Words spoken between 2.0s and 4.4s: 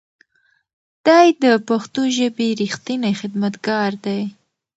ژبې رښتینی خدمتګار دی.